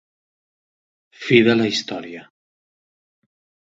Fi 1.27 1.39
de 1.51 1.57
la 1.61 1.71
història. 1.77 2.27